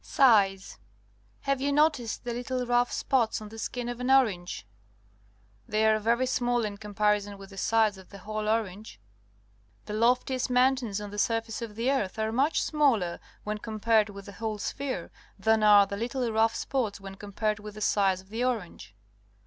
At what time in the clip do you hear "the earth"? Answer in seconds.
11.75-12.17